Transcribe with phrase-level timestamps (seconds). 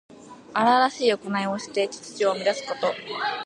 [0.55, 2.91] 荒々しいおこないをして秩序を乱すこと。